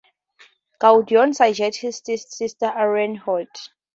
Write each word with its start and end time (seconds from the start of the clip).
Gwydion 0.79 1.35
suggests 1.35 1.81
his 1.83 2.23
sister, 2.27 2.65
Arianrhod. 2.65 3.45